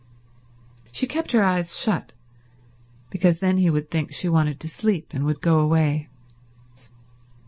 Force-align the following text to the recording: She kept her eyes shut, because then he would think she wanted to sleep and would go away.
She 0.91 1.05
kept 1.05 1.31
her 1.31 1.43
eyes 1.43 1.77
shut, 1.79 2.13
because 3.11 3.39
then 3.39 3.57
he 3.57 3.69
would 3.69 3.91
think 3.91 4.11
she 4.11 4.27
wanted 4.27 4.59
to 4.61 4.67
sleep 4.67 5.13
and 5.13 5.25
would 5.25 5.41
go 5.41 5.59
away. 5.59 6.09